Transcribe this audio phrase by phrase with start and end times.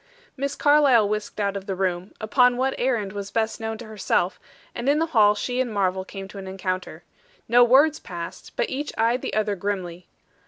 [0.35, 4.39] Miss Carlyle whisked out of the room; upon what errand was best known to herself;
[4.73, 7.03] and in the hall she and Marvel came to an encounter.
[7.47, 10.07] No words passed, but each eyed the other grimly.